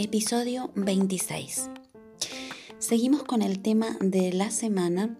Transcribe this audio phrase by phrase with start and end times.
[0.00, 1.70] Episodio 26.
[2.78, 5.18] Seguimos con el tema de la semana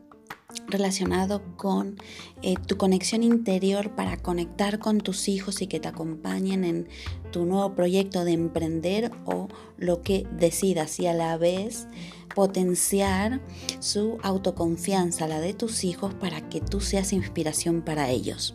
[0.68, 1.96] relacionado con
[2.42, 6.88] eh, tu conexión interior para conectar con tus hijos y que te acompañen en
[7.32, 11.88] tu nuevo proyecto de emprender o lo que decidas y a la vez
[12.32, 13.40] potenciar
[13.80, 18.54] su autoconfianza, la de tus hijos, para que tú seas inspiración para ellos.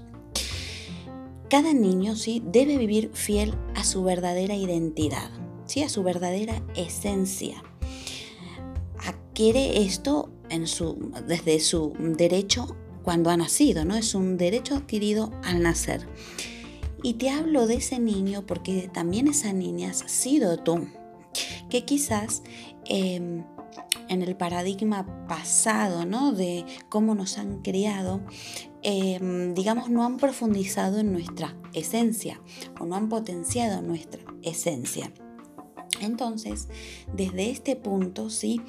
[1.49, 5.42] Cada niño sí debe vivir fiel a su verdadera identidad
[5.89, 7.63] su verdadera esencia.
[9.05, 10.29] Adquiere esto
[11.27, 13.95] desde su derecho cuando ha nacido, ¿no?
[13.95, 16.07] Es un derecho adquirido al nacer.
[17.01, 20.87] Y te hablo de ese niño porque también esa niña has sido tú,
[21.69, 22.43] que quizás
[22.85, 23.43] em,
[24.07, 26.31] en el paradigma pasado, ¿no?
[26.31, 28.21] De cómo nos han criado,
[28.83, 32.39] em, digamos, no han profundizado en nuestra esencia
[32.79, 35.11] o no han potenciado nuestra esencia.
[36.05, 36.67] Entonces,
[37.15, 38.61] desde este punto, sí,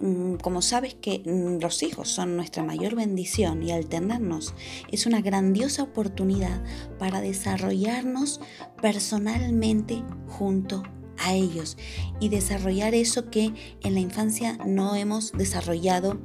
[0.00, 4.54] mm, como sabes que mm, los hijos son nuestra mayor bendición y al tenernos
[4.90, 6.62] es una grandiosa oportunidad
[6.98, 8.40] para desarrollarnos
[8.80, 10.82] personalmente junto
[11.18, 11.76] a ellos
[12.20, 16.18] y desarrollar eso que en la infancia no hemos desarrollado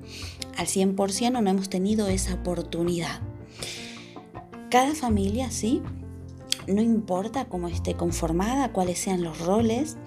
[0.58, 3.22] al 100% o no hemos tenido esa oportunidad.
[4.70, 5.82] Cada familia, sí,
[6.68, 9.98] no importa cómo esté conformada, cuáles sean los roles,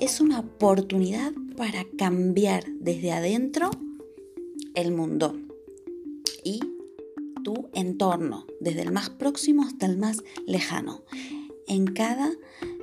[0.00, 3.70] es una oportunidad para cambiar desde adentro
[4.74, 5.36] el mundo
[6.42, 6.60] y
[7.42, 11.04] tu entorno, desde el más próximo hasta el más lejano,
[11.66, 12.32] en cada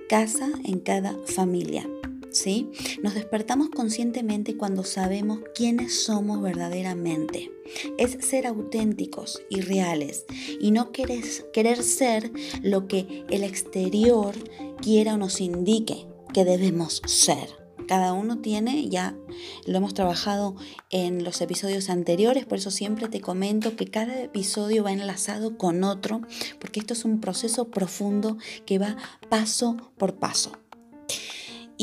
[0.07, 1.87] casa, en cada familia.
[2.31, 2.69] ¿Sí?
[3.03, 7.51] Nos despertamos conscientemente cuando sabemos quiénes somos verdaderamente
[7.97, 10.25] es ser auténticos y reales
[10.59, 12.31] y no querer, querer ser
[12.61, 14.35] lo que el exterior
[14.81, 17.61] quiera o nos indique que debemos ser.
[17.87, 19.17] Cada uno tiene, ya
[19.65, 20.55] lo hemos trabajado
[20.91, 25.83] en los episodios anteriores, por eso siempre te comento que cada episodio va enlazado con
[25.83, 26.21] otro,
[26.59, 28.95] porque esto es un proceso profundo que va
[29.29, 30.60] paso por paso.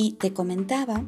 [0.01, 1.03] Y te comentaba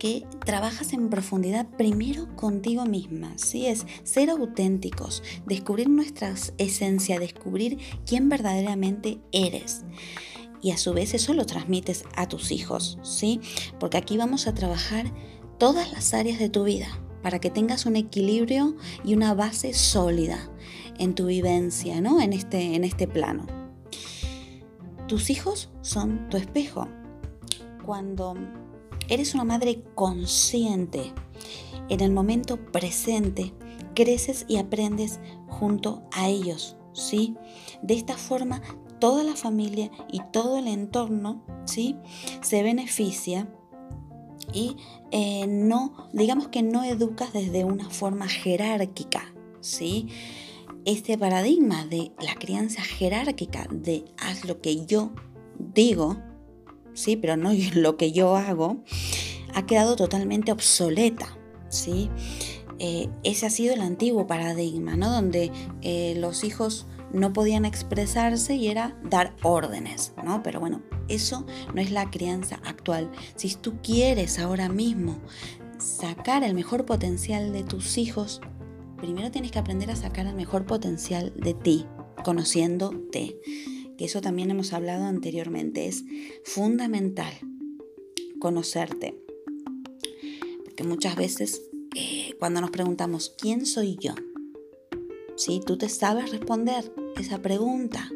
[0.00, 3.66] que trabajas en profundidad primero contigo misma, ¿sí?
[3.66, 9.84] Es ser auténticos, descubrir nuestra esencia, descubrir quién verdaderamente eres.
[10.60, 13.40] Y a su vez eso lo transmites a tus hijos, ¿sí?
[13.78, 15.12] Porque aquí vamos a trabajar
[15.58, 16.88] todas las áreas de tu vida
[17.22, 18.74] para que tengas un equilibrio
[19.04, 20.50] y una base sólida
[20.98, 22.20] en tu vivencia, ¿no?
[22.20, 23.46] En este, en este plano.
[25.06, 26.88] Tus hijos son tu espejo.
[27.84, 28.34] Cuando
[29.08, 31.12] Eres una madre consciente.
[31.90, 33.52] En el momento presente,
[33.94, 37.36] creces y aprendes junto a ellos, ¿sí?
[37.82, 38.62] De esta forma,
[38.98, 41.96] toda la familia y todo el entorno, ¿sí?
[42.40, 43.46] Se beneficia
[44.54, 44.76] y
[45.10, 50.08] eh, no, digamos que no educas desde una forma jerárquica, ¿sí?
[50.86, 55.12] Este paradigma de la crianza jerárquica, de haz lo que yo
[55.58, 56.16] digo,
[56.94, 58.82] sí, pero no lo que yo hago,
[59.54, 61.36] ha quedado totalmente obsoleta,
[61.68, 62.10] ¿sí?
[62.78, 65.10] Eh, ese ha sido el antiguo paradigma, ¿no?
[65.10, 65.52] Donde
[65.82, 70.42] eh, los hijos no podían expresarse y era dar órdenes, ¿no?
[70.42, 73.10] Pero bueno, eso no es la crianza actual.
[73.36, 75.18] Si tú quieres ahora mismo
[75.78, 78.40] sacar el mejor potencial de tus hijos,
[78.96, 81.86] primero tienes que aprender a sacar el mejor potencial de ti,
[82.24, 83.38] conociéndote.
[83.96, 85.86] Que eso también hemos hablado anteriormente.
[85.86, 86.04] Es
[86.44, 87.32] fundamental
[88.38, 89.14] conocerte.
[90.64, 91.62] Porque muchas veces
[91.94, 94.14] eh, cuando nos preguntamos, ¿quién soy yo?
[95.36, 95.60] ¿Sí?
[95.64, 98.10] Tú te sabes responder esa pregunta,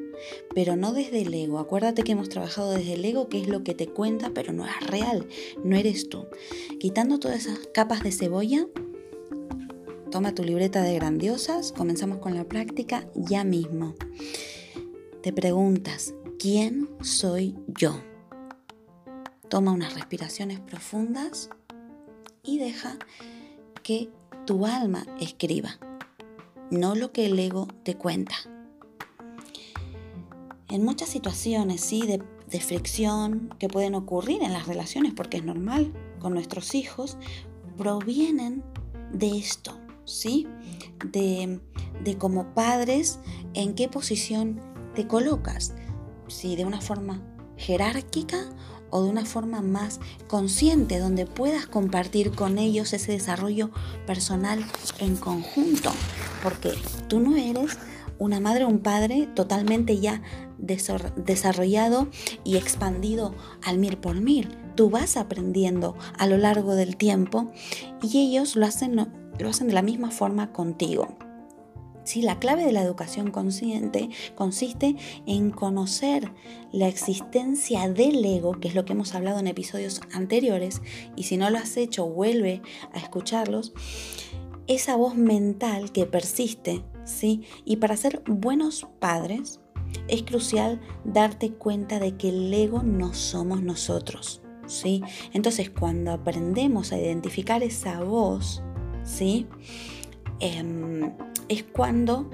[0.54, 1.58] pero no desde el ego.
[1.58, 4.66] Acuérdate que hemos trabajado desde el ego, que es lo que te cuenta, pero no
[4.66, 5.26] es real,
[5.62, 6.26] no eres tú.
[6.80, 8.66] Quitando todas esas capas de cebolla,
[10.10, 13.94] toma tu libreta de grandiosas, comenzamos con la práctica ya mismo.
[15.22, 18.00] Te preguntas, ¿quién soy yo?
[19.48, 21.50] Toma unas respiraciones profundas
[22.44, 22.96] y deja
[23.82, 24.10] que
[24.46, 25.80] tu alma escriba,
[26.70, 28.36] no lo que el ego te cuenta.
[30.68, 35.92] En muchas situaciones, sí, de, fricción que pueden ocurrir en las relaciones, porque es normal
[36.20, 37.18] con nuestros hijos,
[37.76, 38.62] provienen
[39.12, 40.46] de esto, ¿sí?
[41.04, 41.60] De,
[42.04, 43.18] de como padres,
[43.54, 44.60] en qué posición
[44.98, 45.74] te colocas,
[46.26, 47.22] si de una forma
[47.56, 48.50] jerárquica
[48.90, 53.70] o de una forma más consciente, donde puedas compartir con ellos ese desarrollo
[54.08, 54.58] personal
[54.98, 55.92] en conjunto,
[56.42, 56.72] porque
[57.06, 57.78] tú no eres
[58.18, 60.20] una madre o un padre totalmente ya
[60.58, 62.08] desarrollado
[62.42, 64.48] y expandido al mil por mil.
[64.74, 67.52] Tú vas aprendiendo a lo largo del tiempo
[68.02, 71.16] y ellos lo hacen, lo hacen de la misma forma contigo.
[72.08, 74.96] Sí, la clave de la educación consciente consiste
[75.26, 76.32] en conocer
[76.72, 80.80] la existencia del ego, que es lo que hemos hablado en episodios anteriores,
[81.16, 82.62] y si no lo has hecho, vuelve
[82.94, 83.74] a escucharlos,
[84.68, 87.42] esa voz mental que persiste, ¿sí?
[87.66, 89.60] Y para ser buenos padres
[90.08, 95.02] es crucial darte cuenta de que el ego no somos nosotros, ¿sí?
[95.34, 98.62] Entonces, cuando aprendemos a identificar esa voz,
[99.04, 99.46] ¿sí?
[100.40, 101.12] Em,
[101.48, 102.30] es cuando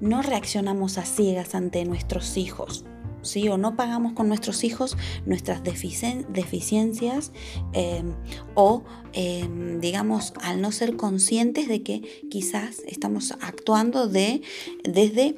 [0.00, 2.84] no reaccionamos a ciegas ante nuestros hijos.
[3.22, 3.48] ¿Sí?
[3.48, 7.32] o no pagamos con nuestros hijos nuestras deficiencias
[7.72, 8.12] em,
[8.54, 8.84] o
[9.14, 14.42] em, digamos al no ser conscientes de que quizás estamos actuando de,
[14.82, 15.36] desde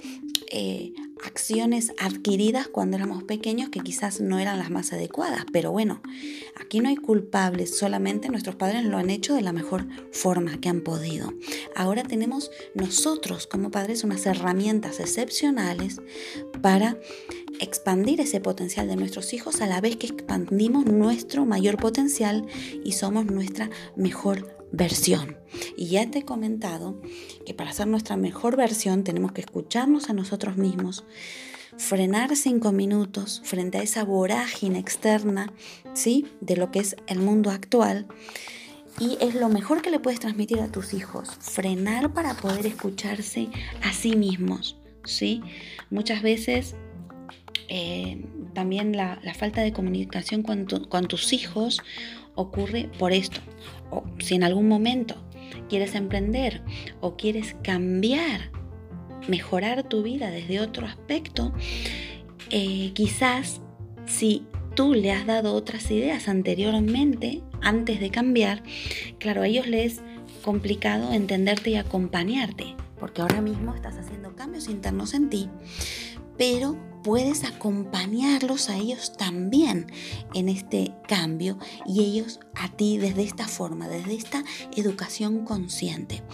[0.50, 5.44] eh, acciones adquiridas cuando éramos pequeños que quizás no eran las más adecuadas.
[5.52, 6.02] Pero bueno,
[6.60, 10.68] aquí no hay culpables, solamente nuestros padres lo han hecho de la mejor forma que
[10.68, 11.32] han podido.
[11.74, 16.00] Ahora tenemos nosotros como padres unas herramientas excepcionales
[16.60, 16.98] para
[17.60, 22.46] expandir ese potencial de nuestros hijos a la vez que expandimos nuestro mayor potencial
[22.84, 25.38] y somos nuestra mejor versión.
[25.76, 27.00] Y ya te he comentado
[27.44, 31.04] que para hacer nuestra mejor versión tenemos que escucharnos a nosotros mismos,
[31.78, 35.52] frenar cinco minutos frente a esa vorágine externa,
[35.94, 36.26] ¿sí?
[36.40, 38.06] De lo que es el mundo actual.
[38.98, 43.48] Y es lo mejor que le puedes transmitir a tus hijos, frenar para poder escucharse
[43.82, 45.42] a sí mismos, ¿sí?
[45.90, 46.74] Muchas veces
[47.68, 51.82] eh, también la, falta de comunicación con, con tus hijos
[52.34, 53.40] ocurre por esto.
[53.90, 55.16] O si en algún momento
[55.68, 56.62] quieres emprender
[57.00, 58.50] o quieres cambiar,
[59.28, 61.52] mejorar tu vida desde otro aspecto,
[62.50, 63.60] eh, quizás
[64.06, 68.62] si tú le has dado otras ideas anteriormente, antes de cambiar,
[69.18, 70.02] claro, a ellos les es
[70.42, 75.48] complicado entenderte y acompañarte, porque ahora mismo estás haciendo cambios internos en ti,
[76.38, 79.86] pero puedes acompañarlos a ellos también
[80.34, 84.42] en este cambio y ellos a ti desde esta forma, desde esta
[84.74, 86.24] educación consciente.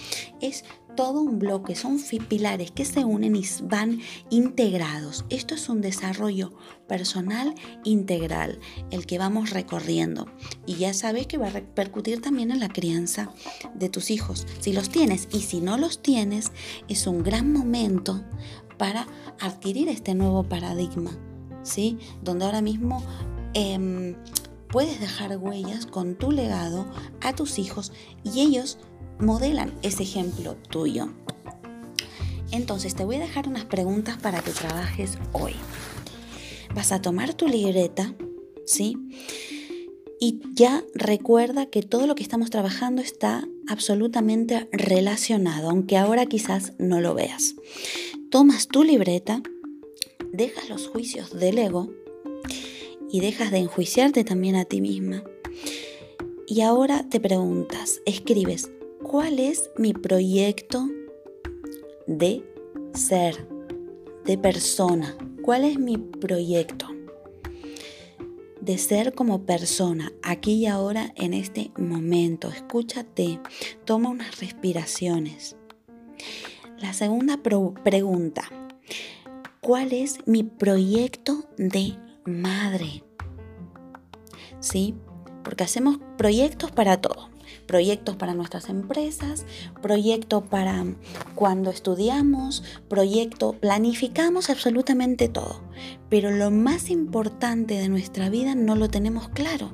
[0.41, 0.65] Es
[0.97, 1.99] todo un bloque, son
[2.29, 4.01] pilares que se unen y van
[4.31, 5.25] integrados.
[5.31, 6.53] Esto es un desarrollo
[6.87, 8.59] personal integral,
[8.91, 10.27] el que vamos recorriendo.
[10.67, 13.33] Y ya sabes que va a repercutir también en la crianza
[13.75, 15.29] de tus hijos, si los tienes.
[15.33, 16.53] Y si no los tienes,
[16.89, 18.23] es un gran momento
[18.83, 19.07] para
[19.39, 21.13] adquirir este nuevo paradigma,
[21.63, 21.99] ¿sí?
[22.21, 23.01] Donde ahora mismo
[23.55, 24.17] em,
[24.67, 26.85] puedes dejar huellas con tu legado
[27.21, 27.93] a tus hijos
[28.25, 28.79] y ellos
[29.21, 31.11] modelan ese ejemplo tuyo.
[32.51, 35.55] Entonces te voy a dejar unas preguntas para que trabajes hoy.
[36.75, 38.17] Vas a tomar tu libreta,
[38.67, 38.97] ¿sí?
[40.19, 46.73] Y ya recuerda que todo lo que estamos trabajando está absolutamente relacionado, aunque ahora quizás
[46.81, 47.55] no lo veas
[48.33, 49.43] tomas tu libreta,
[50.33, 51.91] dejas los juicios del ego
[53.11, 55.23] y dejas de enjuiciarte también a ti misma.
[56.47, 58.71] Y ahora te preguntas, escribes,
[59.03, 60.89] ¿cuál es mi proyecto
[62.07, 62.43] de
[62.95, 63.47] ser,
[64.25, 65.15] de persona?
[65.43, 66.89] ¿Cuál es mi proyecto?
[68.63, 72.49] de ser como persona, aquí y ahora, en este momento.
[72.49, 73.41] Escúchate,
[73.85, 75.57] toma unas respiraciones.
[76.83, 78.43] La segunda pregunta,
[79.61, 81.97] ¿cuál es mi proyecto de
[82.27, 83.05] madre?
[84.59, 84.97] ¿Sí?
[85.45, 87.31] Porque hacemos proyectos para todo
[87.67, 89.47] proyectos para nuestras empresas,
[89.81, 90.85] proyecto para
[91.35, 95.63] cuando estudiamos, proyecto, planificamos absolutamente todo.
[96.11, 99.73] Pero lo más importante de nuestra vida no lo tenemos claro.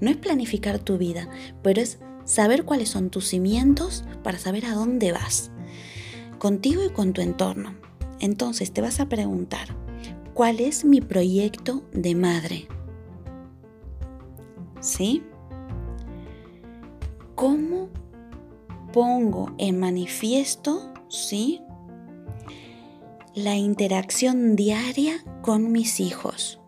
[0.00, 1.28] No es planificar tu vida,
[1.62, 5.51] pero es saber cuáles son tus cimientos para saber a dónde vas,
[6.42, 7.72] contigo y con tu entorno.
[8.18, 9.68] Entonces te vas a preguntar,
[10.34, 12.66] ¿cuál es mi proyecto de madre?
[14.80, 15.22] ¿Sí?
[17.36, 17.90] ¿Cómo
[18.92, 21.62] pongo en manifiesto, sí,
[23.36, 26.60] la interacción diaria con mis hijos?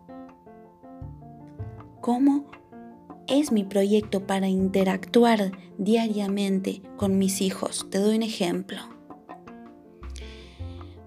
[1.99, 2.45] ¿Cómo
[3.27, 7.87] es mi proyecto para interactuar diariamente con mis hijos?
[7.89, 8.94] Te doy un ejemplo.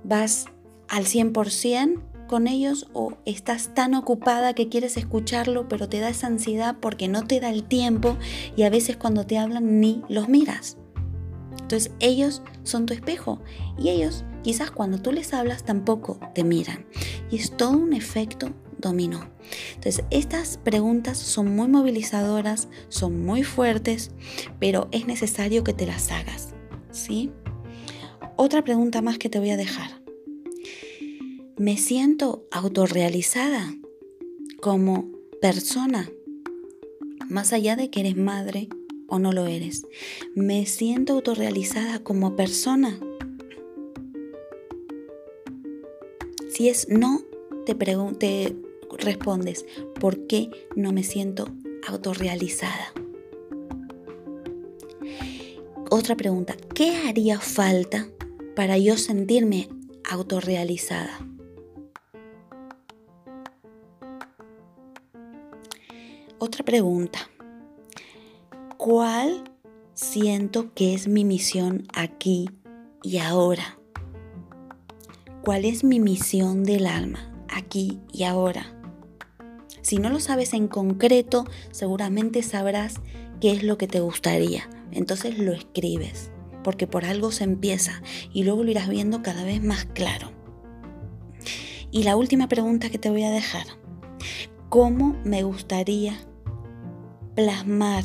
[0.08, 0.46] Vas
[0.88, 6.28] al 100% con ellos o estás tan ocupada que quieres escucharlo pero te da esa
[6.28, 8.16] ansiedad porque no te da el tiempo
[8.56, 10.78] y a veces cuando te hablan ni los miras.
[11.60, 13.40] Entonces ellos son tu espejo
[13.76, 16.86] y ellos quizás cuando tú les hablas tampoco te miran.
[17.30, 19.28] Y es todo un efecto dominó.
[19.74, 24.12] Entonces estas preguntas son muy movilizadoras, son muy fuertes,
[24.58, 26.54] pero es necesario que te las hagas.
[26.90, 27.30] ¿Sí?
[28.36, 29.97] Otra pregunta más que te voy a dejar.
[31.58, 33.74] Me siento autorrealizada
[34.60, 35.10] como
[35.40, 36.08] persona,
[37.28, 38.68] más allá de que eres madre
[39.08, 39.84] o no lo eres.
[40.36, 43.00] Me siento autorrealizada como persona.
[46.48, 47.22] Si es no,
[47.66, 48.56] te, te
[48.96, 49.66] respondes,
[49.98, 51.48] ¿por qué no me siento
[51.88, 52.92] autorrealizada?
[55.90, 58.08] Otra pregunta, ¿qué haría falta
[58.54, 59.68] para yo sentirme
[60.08, 61.28] autorrealizada?
[66.40, 67.18] Otra pregunta.
[68.76, 69.42] ¿Cuál
[69.94, 72.48] siento que es mi misión aquí
[73.02, 73.80] y ahora?
[75.42, 78.72] ¿Cuál es mi misión del alma aquí y ahora?
[79.82, 83.00] Si no lo sabes en concreto, seguramente sabrás
[83.40, 84.70] qué es lo que te gustaría.
[84.92, 86.30] Entonces lo escribes,
[86.62, 88.00] porque por algo se empieza
[88.32, 90.30] y luego lo irás viendo cada vez más claro.
[91.90, 93.66] Y la última pregunta que te voy a dejar.
[94.68, 96.27] ¿Cómo me gustaría
[97.38, 98.02] plasmar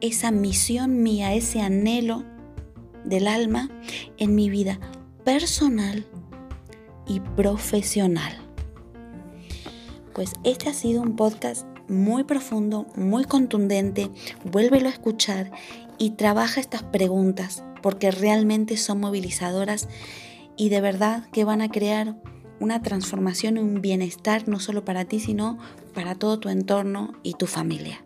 [0.00, 2.24] esa misión mía, ese anhelo
[3.04, 3.68] del alma
[4.16, 4.80] en mi vida
[5.22, 6.06] personal
[7.06, 8.32] y profesional.
[10.14, 14.10] Pues este ha sido un podcast muy profundo, muy contundente.
[14.50, 15.50] Vuélvelo a escuchar
[15.98, 19.90] y trabaja estas preguntas porque realmente son movilizadoras
[20.56, 22.16] y de verdad que van a crear
[22.60, 25.58] una transformación y un bienestar no solo para ti, sino
[25.98, 28.04] para todo tu entorno y tu familia.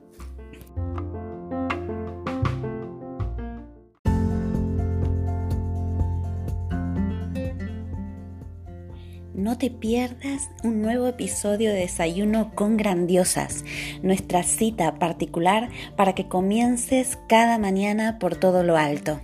[9.35, 13.63] No te pierdas un nuevo episodio de Desayuno con Grandiosas,
[14.03, 19.21] nuestra cita particular para que comiences cada mañana por todo lo alto.